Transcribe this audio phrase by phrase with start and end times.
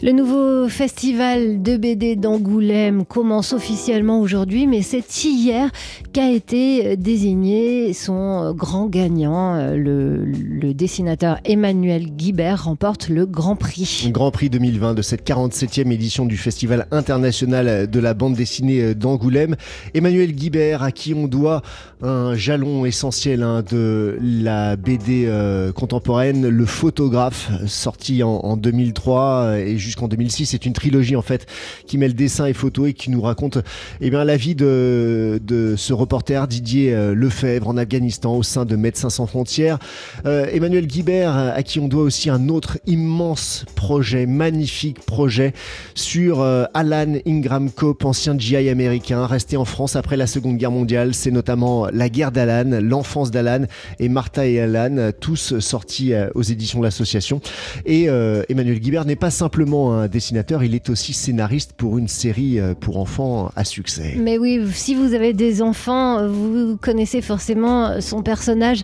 [0.00, 5.70] Le nouveau festival de BD d'Angoulême commence officiellement aujourd'hui, mais c'est hier
[6.12, 9.56] qu'a été désigné son grand gagnant.
[9.74, 14.08] Le, le, dessinateur Emmanuel Guibert remporte le Grand Prix.
[14.12, 19.56] Grand Prix 2020 de cette 47e édition du Festival international de la bande dessinée d'Angoulême.
[19.94, 21.62] Emmanuel Guibert, à qui on doit
[22.02, 29.58] un jalon essentiel hein, de la BD euh, contemporaine, Le Photographe, sorti en, en 2003
[29.58, 30.46] et jusqu'en 2006.
[30.46, 31.46] C'est une trilogie en fait
[31.86, 33.58] qui mêle dessin et photo et qui nous raconte
[34.00, 38.64] eh bien, la vie de, de ce reporter Didier euh, Lefebvre en Afghanistan au sein
[38.64, 39.78] de Médecins sans frontières.
[40.26, 45.52] Euh, Emmanuel Guibert, à qui on doit aussi un autre immense projet, magnifique projet
[45.94, 50.70] sur euh, Alan Ingram Cope, ancien GI américain, resté en France après la Seconde Guerre
[50.70, 51.14] mondiale.
[51.14, 53.64] C'est notamment La guerre d'Alan, l'enfance d'Alan
[53.98, 57.40] et Martha et Alan, tous sortis aux éditions de l'association.
[57.86, 58.04] Et
[58.48, 62.74] Emmanuel Guibert n'est pas simplement un dessinateur, il est aussi scénariste pour une série euh,
[62.74, 64.14] pour enfants à succès.
[64.18, 68.82] Mais oui, si vous avez des enfants, vous connaissez forcément son personnage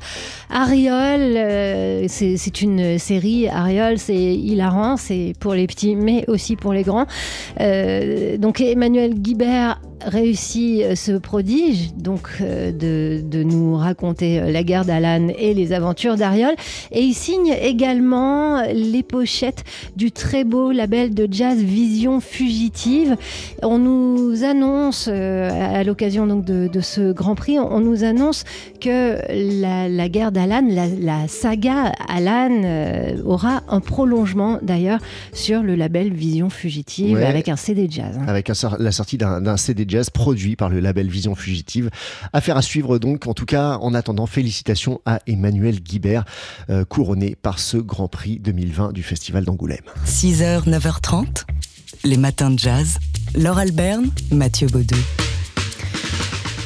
[0.50, 1.20] Ariol.
[1.20, 6.82] Euh, c'est une série, Ariol, c'est hilarant, c'est pour les petits, mais aussi pour les
[6.82, 7.06] grands.
[7.60, 15.28] Euh, donc Emmanuel Guibert réussit ce prodige, donc de, de, nous raconter la guerre d'Alan
[15.38, 16.54] et les aventures d'Ariol.
[16.92, 19.64] Et il signe également les pochettes
[19.96, 23.16] du très beau label de jazz Vision Fugitive.
[23.62, 28.44] On nous annonce, euh, à l'occasion donc de, ce Grand Prix, on nous annonce
[28.80, 29.18] que
[29.60, 30.68] la, guerre d'Alan,
[31.00, 35.00] la, saga Alan euh, aura un prolongement d'ailleurs
[35.32, 38.18] sur le label Vision Fugitive avec un CD jazz.
[38.18, 38.24] Hein.
[38.26, 41.90] Avec la sortie d'un CD jazz produit par le label Vision Fugitive.
[42.32, 43.26] Affaire à suivre donc.
[43.26, 46.24] En tout cas, en attendant, félicitations à Emmanuel Guibert,
[46.70, 49.78] euh, couronné par ce Grand Prix 2020 du Festival d'Angoulême.
[50.06, 51.44] 6h, 9h30,
[52.04, 52.98] les matins de jazz.
[53.34, 54.96] Laure Alberne, Mathieu Baudou.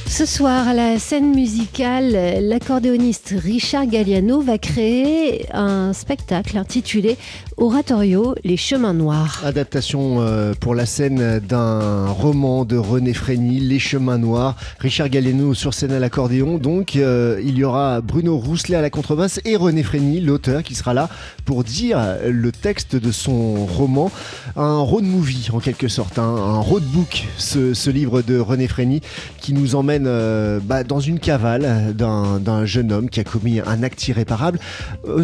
[0.08, 7.16] Ce soir, à la scène musicale, l'accordéoniste Richard Galliano va créer un spectacle intitulé
[7.60, 9.42] Oratorio, Les Chemins Noirs.
[9.44, 14.54] Adaptation euh, pour la scène d'un roman de René Frény, Les Chemins Noirs.
[14.78, 16.58] Richard Galliano sur scène à l'accordéon.
[16.58, 20.76] Donc, euh, il y aura Bruno Rousselet à la contrebasse et René Frény, l'auteur, qui
[20.76, 21.08] sera là
[21.46, 24.12] pour dire le texte de son roman.
[24.54, 26.22] Un road movie, en quelque sorte, hein.
[26.22, 29.00] un road book, ce, livre de René Frény,
[29.40, 33.82] qui nous emmène euh, bah, dans une cavale d'un jeune homme qui a commis un
[33.82, 34.60] acte irréparable.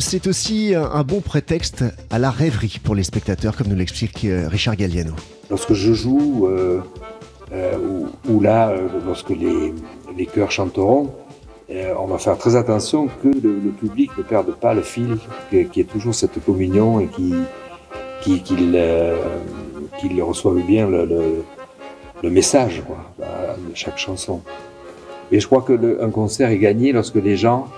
[0.01, 4.49] C'est aussi un, bon prétexte à la rêverie pour les spectateurs, comme nous l'explique euh,
[4.49, 5.13] Richard Galliano.
[5.51, 6.49] Lorsque je joue,
[8.29, 8.75] ou, là,
[9.07, 11.13] lorsque les, chœurs chanteront,
[11.71, 15.19] on va faire très attention que le, public ne perde pas le fil,
[15.51, 17.45] qu'il y ait toujours cette communion et qu'il
[18.23, 18.41] qu
[20.23, 21.45] reçoive bien le,
[22.23, 22.83] le message
[23.19, 24.41] de chaque chanson.
[25.31, 27.69] Et je crois qu'un concert est gagné lorsque les gens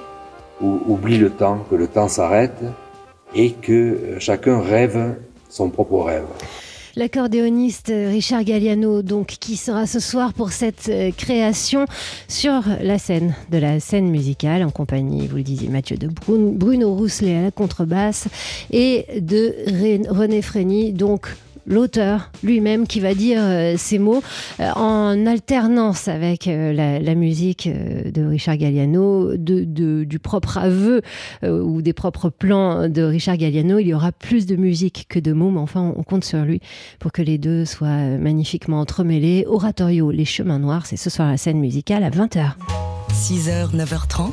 [0.60, 2.62] oublient le temps, que le temps s'arrête
[3.34, 5.16] et que euh, chacun rêve
[5.48, 6.26] son propre rêve.
[6.98, 11.84] L'accordéoniste Richard Galliano, donc, qui sera ce soir pour cette euh, création
[12.26, 16.94] sur la scène de la scène musicale, en compagnie, vous le disiez, Mathieu de Bruno
[16.94, 18.28] Rousselet à la contrebasse
[18.70, 19.54] et de
[20.08, 21.28] René Frény, donc
[21.66, 24.22] l'auteur lui-même qui va dire euh, ces mots
[24.60, 31.00] euh, en alternance avec euh, la, musique de Richard Galliano, du propre aveu
[31.42, 33.78] ou des propres plans de Richard Galliano.
[33.78, 36.60] Il y aura plus de musique que de mots, mais enfin on compte sur lui
[36.98, 39.46] pour que les deux soient magnifiquement entremêlés.
[39.48, 42.52] Oratorio, les chemins noirs, c'est ce soir la scène musicale à 20h.
[43.14, 44.30] 6h, 9h30,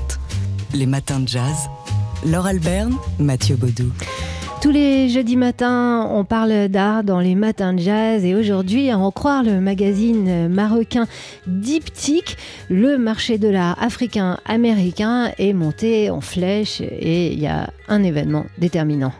[0.74, 1.70] les matins de jazz.
[2.26, 3.92] Laure Alberne, Mathieu Baudou.
[4.63, 8.97] Tous les jeudis matins, on parle d'art dans les matins de jazz et aujourd'hui, à
[8.97, 11.06] en croire le magazine marocain
[11.47, 12.38] Diptyque,
[12.69, 18.46] le marché de l'art africain-américain est monté en flèche et il y a un événement
[18.58, 19.11] déterminant.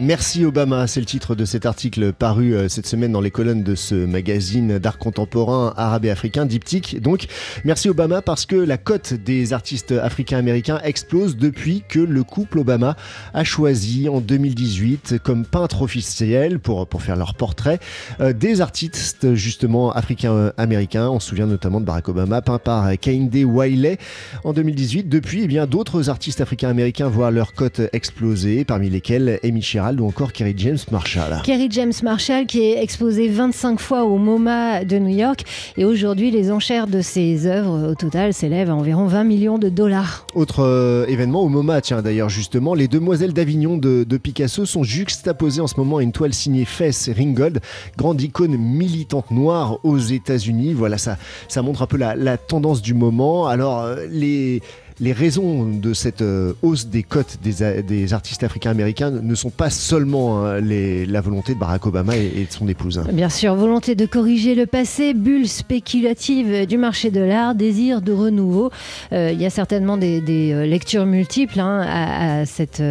[0.00, 3.62] Merci Obama, c'est le titre de cet article paru euh, cette semaine dans les colonnes
[3.62, 7.00] de ce magazine d'art contemporain arabe et africain, Diptyque.
[7.00, 7.26] Donc,
[7.64, 12.96] merci Obama parce que la cote des artistes africains-américains explose depuis que le couple Obama
[13.34, 17.78] a choisi en 2018 2018 comme peintre officiel pour, pour faire leur portrait
[18.20, 21.08] des artistes justement africains-américains.
[21.08, 23.98] On se souvient notamment de Barack Obama, peint par Kehinde Wiley
[24.42, 25.08] en 2018.
[25.08, 30.06] Depuis, eh bien d'autres artistes africains-américains voient leur cote exploser, parmi lesquels Amy Sherald ou
[30.06, 31.42] encore Kerry James Marshall.
[31.44, 35.44] Kerry James Marshall qui est exposé 25 fois au MoMA de New York
[35.76, 39.68] et aujourd'hui les enchères de ses œuvres au total s'élèvent à environ 20 millions de
[39.68, 40.26] dollars.
[40.34, 45.60] Autre euh, événement au MoMA, tiens d'ailleurs justement, les Demoiselles d'Avignon de, Picasso sont juxtaposées
[45.60, 47.60] en ce moment à une toile signée Fess Ringgold,
[47.96, 50.72] grande icône militante noire aux États-Unis.
[50.72, 51.18] Voilà, ça,
[51.48, 53.48] ça montre un peu la, la tendance du moment.
[53.48, 54.62] Alors euh, les
[55.00, 60.44] les raisons de cette euh, hausse des cotes des, artistes africains-américains ne sont pas seulement
[60.44, 63.02] hein, la volonté de Barack Obama et, de son épouse.
[63.12, 68.12] Bien sûr, volonté de corriger le passé, bulle spéculative du marché de l'art, désir de
[68.12, 68.70] renouveau.
[69.12, 72.82] Euh, il y a certainement des, euh, lectures multiples hein, à, cette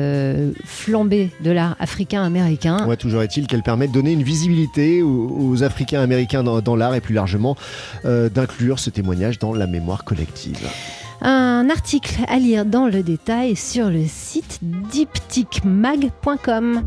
[0.66, 2.86] flambée de l'art africain-américain.
[2.88, 7.14] Ouais, toujours est-il qu'elle permet de donner une visibilité aux, Africains-américains dans l'art et plus
[7.14, 7.56] largement
[8.04, 10.68] d'inclure ce témoignage dans la mémoire collective.
[11.26, 16.82] Un article à lire dans le détail sur le site diptychmag.com.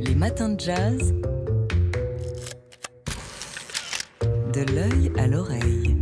[0.00, 1.12] Les matins de jazz.
[4.52, 5.96] De l'œil à l'oreille.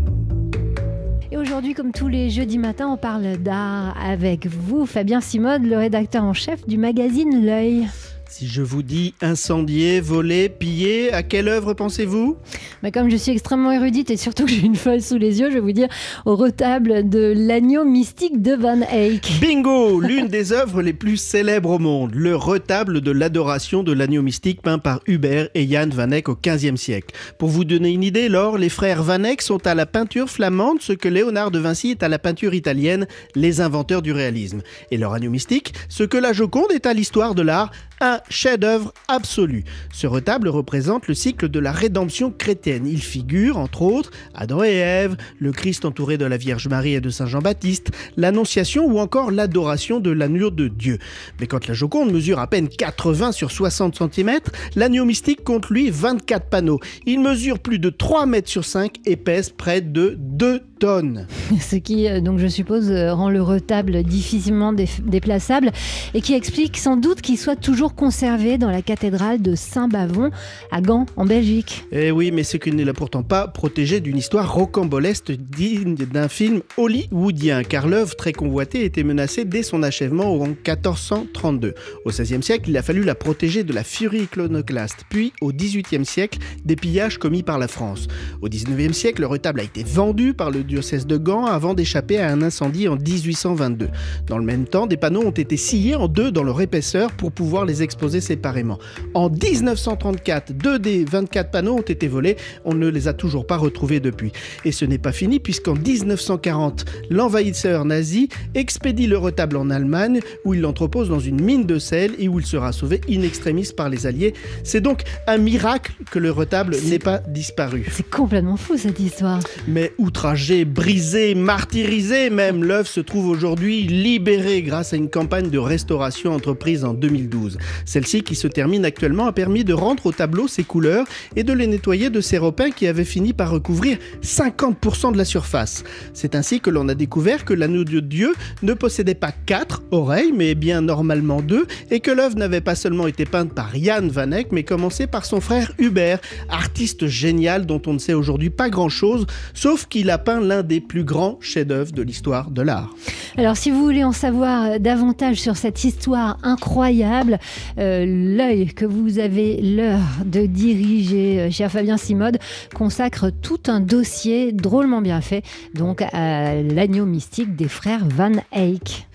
[1.33, 5.79] Et aujourd'hui, comme tous les jeudis matins, on parle d'art avec vous, Fabien Simode, le
[5.79, 7.89] rédacteur en chef du magazine L'œil.
[8.31, 12.37] Si je vous dis incendier, voler, piller, à quelle œuvre pensez-vous?
[12.83, 15.49] Mais Comme je suis extrêmement érudite et surtout que j'ai une feuille sous les yeux,
[15.49, 15.89] je vais vous dire
[16.27, 19.41] au retable de l'agneau mystique de Van Eyck.
[19.41, 24.21] Bingo L'une des œuvres les plus célèbres au monde, le retable de l'adoration de l'agneau
[24.21, 27.15] mystique peint par Hubert et Jan Van Eyck au XVe siècle.
[27.39, 30.83] Pour vous donner une idée, Laure, les frères Van Eyck sont à la peinture flamande
[30.83, 34.61] ce que Léonard de Vinci est à la peinture italienne, les inventeurs du réalisme.
[34.91, 38.93] Et leur agneau mystique, ce que la Joconde est à l'histoire de l'art, un chef-d'œuvre
[39.09, 39.65] absolu.
[39.93, 42.87] Ce retable représente le cycle de la rédemption chrétienne.
[42.87, 47.01] Il figure, entre autres, Adam et Ève, le Christ entouré de la Vierge Marie et
[47.01, 50.99] de Saint Jean-Baptiste, l'Annonciation ou encore l'adoration de l'agneau de Dieu.
[51.41, 54.39] Mais quand la Joconde mesure à peine 80 sur 60 cm,
[54.77, 56.81] l'agneau mystique compte lui 24 panneaux.
[57.07, 61.27] Il mesure plus de 3 mètres sur 5 et pèse près de 2 tonnes.
[61.61, 65.73] Ce qui, euh, donc je suppose, euh, rend le retable difficilement déplaçable
[66.15, 70.31] et qui explique sans doute qu'il soit toujours conservé dans la cathédrale de Saint-Bavon
[70.71, 71.85] à Gand, en Belgique.
[71.93, 76.29] Eh oui, mais ce qui ne l'a pourtant pas protégé d'une histoire rocambolesque digne d'un
[76.29, 81.75] film hollywoodien, car l'œuvre très convoitée était menacée dès son achèvement en 1432.
[82.05, 86.05] Au XVIe siècle, il a fallu la protéger de la furie iconoclaste, puis au XVIIIe
[86.05, 88.09] siècle, des pillages commis par la France.
[88.43, 92.19] Au XIXe siècle, le retable a été vendu par le diocèse de Gand avant d'échapper
[92.19, 93.89] à un incendie en 1822.
[94.27, 97.33] Dans le même temps, des panneaux ont été sciés en deux dans leur épaisseur pour
[97.33, 98.79] pouvoir les exposer séparément.
[99.15, 102.37] En 1934, deux des 24 panneaux ont été volés.
[102.65, 104.33] On ne les a toujours pas retrouvés depuis.
[104.65, 110.55] Et ce n'est pas fini puisqu'en 1940, l'envahisseur nazi expédie le retable en Allemagne où
[110.55, 113.89] il l'entrepose dans une mine de sel et où il sera sauvé in extremis par
[113.89, 114.35] les Alliés.
[114.65, 117.87] C'est donc un miracle que le retable n'ait pas disparu.
[117.91, 119.41] C'est complètement fou cette histoire.
[119.67, 125.59] Mais outragé, brisé, martyrisé même, l'œuvre se trouve aujourd'hui libérée grâce à une campagne de
[125.59, 127.59] restauration entreprise en 2012.
[127.85, 131.07] Celle-ci, qui se termine actuellement, a permis de rendre au tableau ses couleurs
[131.37, 135.25] et de les nettoyer de ces repins qui avaient fini par recouvrir 50% de la
[135.25, 135.85] surface.
[136.13, 140.33] C'est ainsi que l'on a découvert que l'anneau de Dieu ne possédait pas quatre oreilles,
[140.35, 144.31] mais bien normalement deux, et que l'œuvre n'avait pas seulement été peinte par Jan Van
[144.33, 148.69] Eyck, mais commencé par son frère Hubert, artiste génial dont on ne sait aujourd'hui pas
[148.69, 152.95] grand-chose, sauf qu'il a peint l'un des plus grands chefs-d'œuvre de l'histoire de l'art.
[153.37, 157.39] Alors, si vous voulez en savoir davantage sur cette histoire incroyable,
[157.77, 162.39] l'œil que vous avez l'heure de diriger, euh, cher Fabien Simode,
[162.75, 165.43] consacre tout un dossier drôlement bien fait,
[165.75, 169.07] donc à l'agneau mystique des frères Van Eyck.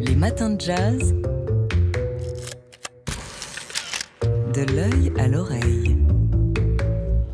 [0.00, 1.14] Les matins de jazz.
[4.54, 5.96] De l'œil à l'oreille.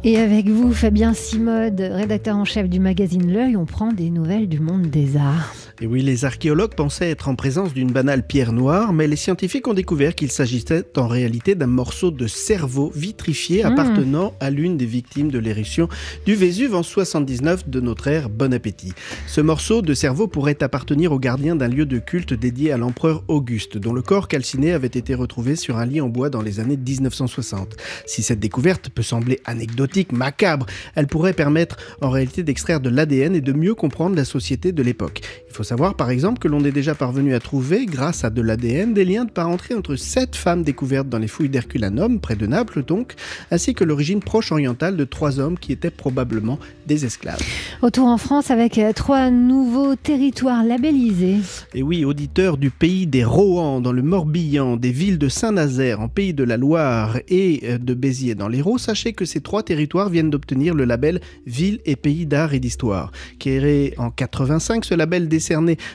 [0.05, 4.49] Et avec vous, Fabien Simode, rédacteur en chef du magazine L'œil, on prend des nouvelles
[4.49, 5.62] du monde des arts.
[5.83, 9.67] Et oui, les archéologues pensaient être en présence d'une banale pierre noire, mais les scientifiques
[9.67, 13.67] ont découvert qu'il s'agissait en réalité d'un morceau de cerveau vitrifié hmm.
[13.67, 15.89] appartenant à l'une des victimes de l'éruption
[16.25, 18.29] du Vésuve en 79 de notre ère.
[18.29, 18.93] Bon appétit.
[19.27, 23.25] Ce morceau de cerveau pourrait appartenir au gardien d'un lieu de culte dédié à l'empereur
[23.27, 26.61] Auguste, dont le corps calciné avait été retrouvé sur un lit en bois dans les
[26.61, 27.75] années 1960.
[28.07, 33.35] Si cette découverte peut sembler anecdotique, macabre, elle pourrait permettre en réalité d'extraire de l'ADN
[33.35, 35.23] et de mieux comprendre la société de l'époque.
[35.49, 38.43] Il faut savoir par exemple que l'on est déjà parvenu à trouver, grâce à de
[38.43, 42.47] l'ADN, des liens de parenté entre sept femmes découvertes dans les fouilles d'Herculanum, près de
[42.47, 43.15] Naples donc,
[43.51, 47.41] ainsi que l'origine proche orientale de trois hommes qui étaient probablement des esclaves.
[47.81, 51.39] Retour en France avec trois nouveaux territoires labellisés.
[51.73, 56.09] Et oui, auditeurs du pays des Rohan dans le Morbihan, des villes de Saint-Nazaire en
[56.09, 60.11] pays de la Loire et euh, de Béziers dans l'Hérault, sachez que ces trois territoires
[60.11, 63.11] viennent d'obtenir le label Ville et pays d'art et d'histoire.
[63.39, 65.29] Créé en 85, ce label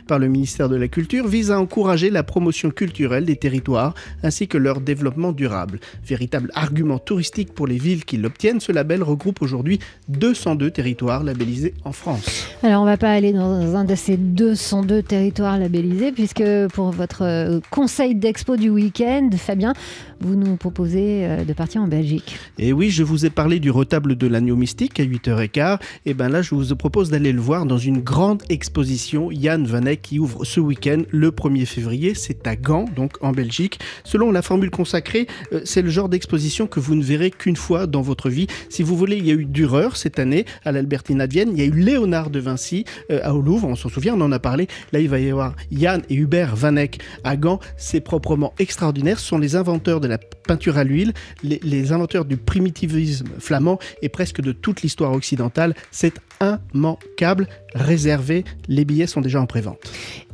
[0.07, 3.93] par le ministère de la Culture vise à encourager la promotion culturelle des territoires
[4.24, 5.79] ainsi que leur développement durable.
[6.05, 11.74] Véritable argument touristique pour les villes qui l'obtiennent, ce label regroupe aujourd'hui 202 territoires labellisés
[11.83, 12.47] en France.
[12.63, 16.43] Alors on va pas aller dans un de ces 202 territoires labellisés puisque
[16.74, 19.74] pour votre euh, conseil d'expo du week-end, Fabien,
[20.19, 22.38] vous nous proposez euh, de partir en Belgique.
[22.57, 25.79] Et oui, je vous ai parlé du retable de l'agneau mystique à 8h15.
[26.05, 30.01] Et bien là, je vous propose d'aller le voir dans une grande exposition Yann Vanek
[30.01, 32.13] qui ouvre ce week-end le 1er février.
[32.15, 33.79] C'est à Gand, donc en Belgique.
[34.03, 37.87] Selon la formule consacrée, euh, c'est le genre d'exposition que vous ne verrez qu'une fois
[37.87, 38.47] dans votre vie.
[38.69, 41.49] Si vous voulez, il y a eu Dürer cette année à l'Albertina de Vienne.
[41.53, 43.67] Il y a eu Léonard de Vinci euh, au Louvre.
[43.67, 44.67] On s'en souvient, on en a parlé.
[44.91, 47.59] Là, il va y avoir Yann et Hubert Vanek à Gand.
[47.77, 49.19] C'est proprement extraordinaire.
[49.19, 53.79] Ce sont les inventeurs de la peinture à l'huile, les, les inventeurs du primitivisme flamand
[54.01, 55.75] et presque de toute l'histoire occidentale.
[55.91, 58.43] C'est immanquable, réservé.
[58.67, 59.79] Les billets sont déjà en prévente.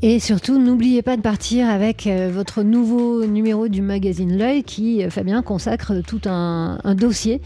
[0.02, 5.04] Et surtout, n'oubliez pas de partir avec euh, votre nouveau numéro du magazine L'œil qui,
[5.04, 7.42] euh, Fabien, consacre tout un, un dossier.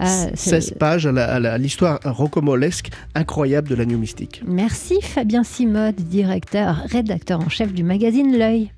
[0.00, 4.42] à ce- 16 pages à l'histoire rocambolesque incroyable de l'agneau mystique.
[4.46, 8.72] Merci Fabien Simode, directeur, rédacteur en chef du magazine L'œil.